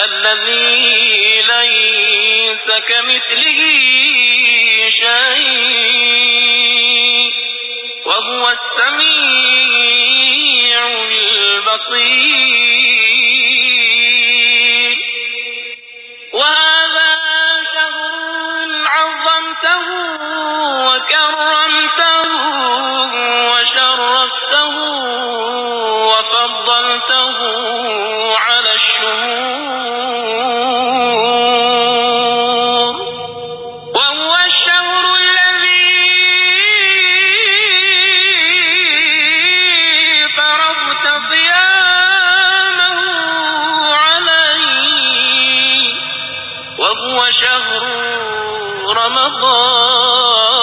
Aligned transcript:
الذي 0.00 1.42
ليس 1.42 2.66
كمثله 2.88 3.60
شيء 4.90 6.28
وهو 8.06 8.44
السميع 8.50 9.08
البصير. 11.10 12.58
وهذا 16.32 17.10
شهر 17.74 18.70
عظمته 18.86 20.17
رمضان 49.08 50.57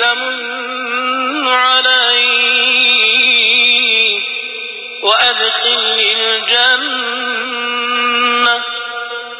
تمن 0.00 1.48
علي 1.48 2.28
وأدخل 5.02 6.00
الجنة 6.16 7.48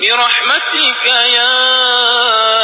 برحمتك 0.00 1.06
يا 1.06 2.61